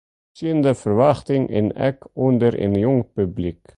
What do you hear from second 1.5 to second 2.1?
yn ek